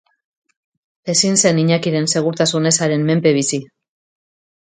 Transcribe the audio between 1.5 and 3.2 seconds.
Iñakiren segurtasun ezaren